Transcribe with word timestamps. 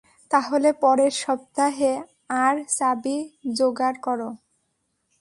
তাহলে 0.31 0.69
পরের 0.73 1.13
সপ্তাহে, 1.23 1.93
আর 2.43 2.55
চাবি 2.77 3.17
যোগাড় 3.57 3.97
করো। 4.01 4.29